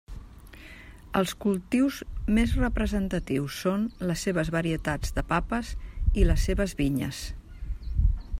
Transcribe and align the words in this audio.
Els 1.19 1.33
cultius 1.43 1.99
més 2.37 2.55
representatius 2.61 3.59
són 3.67 3.85
les 4.13 4.25
seves 4.29 4.51
varietats 4.59 5.15
de 5.19 5.27
papes 5.35 5.75
i 6.23 6.27
les 6.31 6.51
seves 6.51 6.75
vinyes. 6.83 7.23